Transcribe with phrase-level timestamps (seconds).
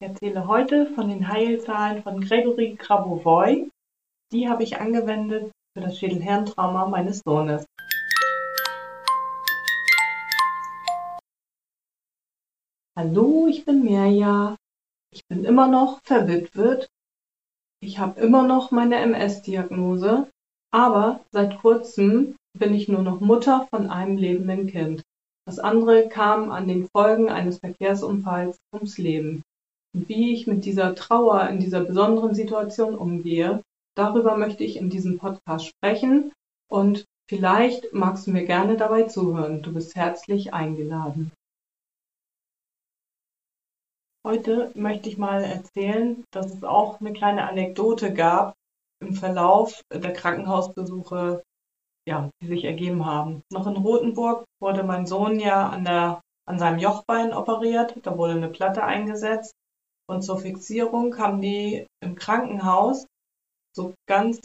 [0.00, 3.68] Ich erzähle heute von den Heilzahlen von Gregory Grabovoi.
[4.30, 7.66] Die habe ich angewendet für das Schädelhirntrauma meines Sohnes.
[12.96, 14.54] Hallo, ich bin Mirja.
[15.12, 16.88] Ich bin immer noch verwitwet.
[17.80, 20.30] Ich habe immer noch meine MS-Diagnose,
[20.72, 25.02] aber seit kurzem bin ich nur noch Mutter von einem lebenden Kind.
[25.44, 29.42] Das andere kam an den Folgen eines Verkehrsunfalls ums Leben.
[30.06, 33.62] Wie ich mit dieser Trauer in dieser besonderen Situation umgehe,
[33.96, 36.32] darüber möchte ich in diesem Podcast sprechen
[36.70, 39.62] und vielleicht magst du mir gerne dabei zuhören.
[39.62, 41.32] Du bist herzlich eingeladen.
[44.24, 48.54] Heute möchte ich mal erzählen, dass es auch eine kleine Anekdote gab
[49.00, 51.42] im Verlauf der Krankenhausbesuche,
[52.06, 53.42] ja, die sich ergeben haben.
[53.50, 57.96] Noch in Rothenburg wurde mein Sohn ja an, der, an seinem Jochbein operiert.
[58.02, 59.54] Da wurde eine Platte eingesetzt
[60.08, 63.06] und zur Fixierung haben die im Krankenhaus
[63.76, 64.40] so ganz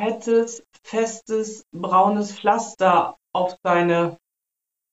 [0.00, 4.18] fettes, festes, braunes Pflaster auf seine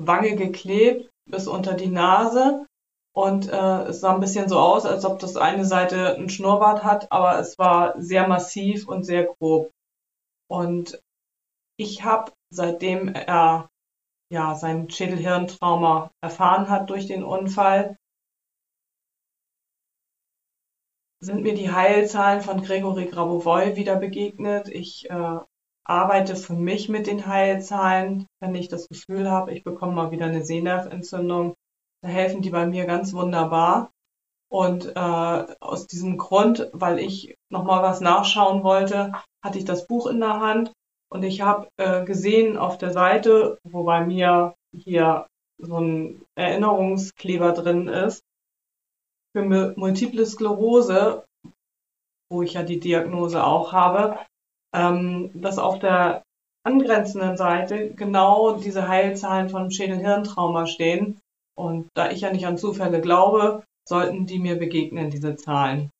[0.00, 2.66] Wange geklebt bis unter die Nase.
[3.14, 6.84] Und äh, es sah ein bisschen so aus, als ob das eine Seite ein Schnurrbart
[6.84, 9.70] hat, aber es war sehr massiv und sehr grob.
[10.48, 11.00] Und
[11.76, 13.68] ich habe, seitdem er
[14.32, 17.96] ja sein Schädelhirntrauma erfahren hat durch den Unfall,
[21.20, 24.68] sind mir die Heilzahlen von Gregory Grabovoi wieder begegnet.
[24.68, 25.38] Ich äh,
[25.84, 30.26] arbeite für mich mit den Heilzahlen, wenn ich das Gefühl habe, ich bekomme mal wieder
[30.26, 31.54] eine Sehnerventzündung.
[32.02, 33.90] Da helfen die bei mir ganz wunderbar.
[34.50, 39.12] Und äh, aus diesem Grund, weil ich nochmal was nachschauen wollte,
[39.44, 40.72] hatte ich das Buch in der Hand
[41.10, 45.26] und ich habe äh, gesehen auf der Seite, wo bei mir hier
[45.58, 48.22] so ein Erinnerungskleber drin ist,
[49.38, 51.24] für Multiple Sklerose,
[52.30, 54.18] wo ich ja die Diagnose auch habe,
[54.74, 56.22] ähm, dass auf der
[56.66, 61.18] angrenzenden Seite genau diese Heilzahlen von Schädel-Hirntrauma stehen.
[61.56, 65.90] Und da ich ja nicht an Zufälle glaube, sollten die mir begegnen, diese Zahlen.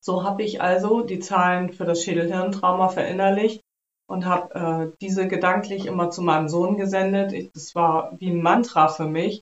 [0.00, 3.60] So habe ich also die Zahlen für das Schädel-Hirntrauma verinnerlicht
[4.08, 7.50] und habe äh, diese gedanklich immer zu meinem Sohn gesendet.
[7.54, 9.41] Das war wie ein Mantra für mich,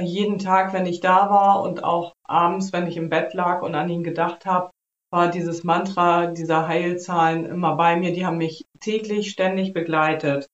[0.00, 3.74] jeden Tag, wenn ich da war und auch abends, wenn ich im Bett lag und
[3.74, 4.70] an ihn gedacht habe,
[5.10, 8.12] war dieses Mantra dieser Heilzahlen immer bei mir.
[8.12, 10.46] Die haben mich täglich, ständig begleitet.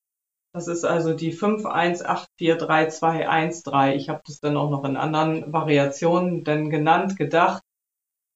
[0.54, 3.94] Das ist also die 51843213.
[3.94, 7.62] Ich habe das dann auch noch in anderen Variationen dann genannt, gedacht,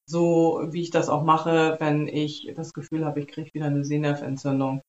[0.09, 3.83] so wie ich das auch mache, wenn ich das Gefühl habe, ich kriege wieder eine
[3.83, 4.81] Sehnerventzündung.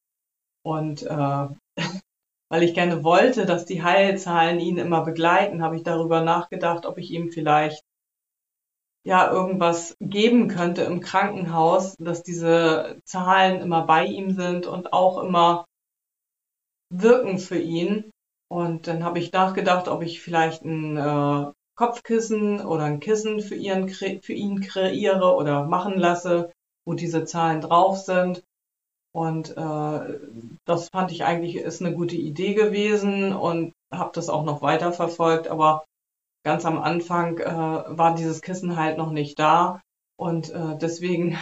[0.65, 1.49] Und äh,
[2.49, 6.99] weil ich gerne wollte, dass die Heilzahlen ihn immer begleiten, habe ich darüber nachgedacht, ob
[6.99, 7.83] ich ihm vielleicht
[9.05, 15.23] ja irgendwas geben könnte im Krankenhaus, dass diese Zahlen immer bei ihm sind und auch
[15.23, 15.67] immer
[16.91, 18.11] wirken für ihn.
[18.51, 23.55] Und dann habe ich nachgedacht, ob ich vielleicht ein äh, Kopfkissen oder ein Kissen für
[23.55, 26.53] ihn, für ihn kreiere oder machen lasse,
[26.87, 28.43] wo diese Zahlen drauf sind.
[29.19, 30.21] Und äh,
[30.65, 34.93] das fand ich eigentlich ist eine gute Idee gewesen und habe das auch noch weiter
[34.93, 35.49] verfolgt.
[35.49, 35.85] Aber
[36.45, 39.83] ganz am Anfang äh, war dieses Kissen halt noch nicht da
[40.17, 41.37] und äh, deswegen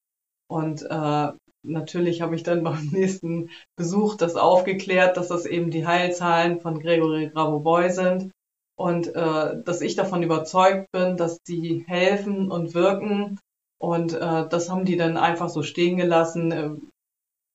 [0.48, 1.32] Und äh,
[1.64, 6.80] natürlich habe ich dann beim nächsten Besuch das aufgeklärt, dass das eben die Heilzahlen von
[6.80, 8.32] Gregory Grabovoi sind
[8.78, 13.40] und äh, dass ich davon überzeugt bin, dass die helfen und wirken.
[13.80, 16.52] Und äh, das haben die dann einfach so stehen gelassen.
[16.52, 16.70] Äh,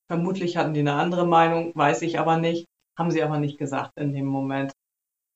[0.09, 2.67] vermutlich hatten die eine andere Meinung, weiß ich aber nicht,
[2.99, 4.73] haben sie aber nicht gesagt in dem Moment.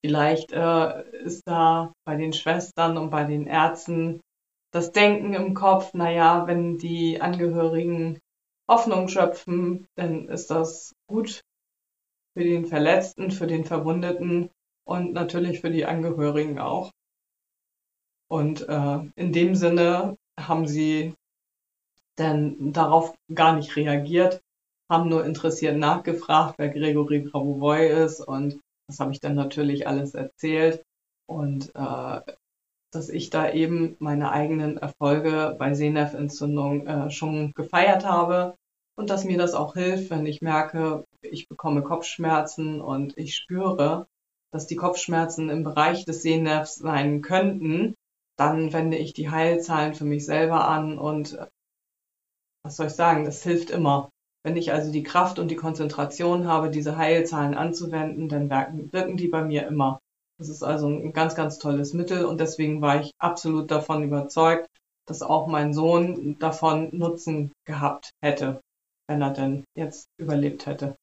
[0.05, 4.21] Vielleicht äh, ist da bei den Schwestern und bei den Ärzten
[4.73, 8.19] das Denken im Kopf, naja, wenn die Angehörigen
[8.69, 11.41] Hoffnung schöpfen, dann ist das gut
[12.37, 14.51] für den Verletzten, für den Verwundeten
[14.87, 16.93] und natürlich für die Angehörigen auch.
[18.29, 21.15] Und äh, in dem Sinne haben sie
[22.17, 24.41] dann darauf gar nicht reagiert,
[24.91, 30.15] haben nur interessiert nachgefragt, wer Gregory Grabovoi ist und das habe ich dann natürlich alles
[30.15, 30.83] erzählt
[31.27, 32.21] und äh,
[32.93, 38.57] dass ich da eben meine eigenen Erfolge bei Sehnerventzündung äh, schon gefeiert habe
[38.97, 44.07] und dass mir das auch hilft, wenn ich merke, ich bekomme Kopfschmerzen und ich spüre,
[44.53, 47.95] dass die Kopfschmerzen im Bereich des Sehnervs sein könnten,
[48.37, 51.47] dann wende ich die Heilzahlen für mich selber an und äh,
[52.63, 54.11] was soll ich sagen, das hilft immer.
[54.45, 59.17] Wenn ich also die Kraft und die Konzentration habe, diese Heilzahlen anzuwenden, dann wirken, wirken
[59.17, 59.99] die bei mir immer.
[60.39, 64.69] Das ist also ein ganz, ganz tolles Mittel und deswegen war ich absolut davon überzeugt,
[65.07, 68.61] dass auch mein Sohn davon Nutzen gehabt hätte,
[69.09, 70.97] wenn er denn jetzt überlebt hätte.